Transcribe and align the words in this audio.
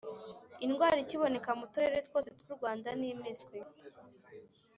indwara 0.65 0.97
ikiboneka 1.01 1.49
mu 1.59 1.65
turere 1.71 1.97
twose 2.07 2.29
tw'u 2.39 2.53
rwanda 2.57 2.89
ni 2.99 3.09
miswi 3.21 3.59